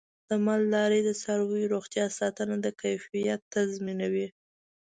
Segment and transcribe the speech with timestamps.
[0.29, 4.27] د مالدارۍ د څارویو روغتیا ساتنه د کیفیت تضمینوي.